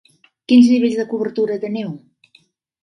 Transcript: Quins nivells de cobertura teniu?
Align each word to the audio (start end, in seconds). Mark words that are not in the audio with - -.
Quins 0.51 0.69
nivells 0.71 0.97
de 1.01 1.05
cobertura 1.13 1.61
teniu? 1.67 1.95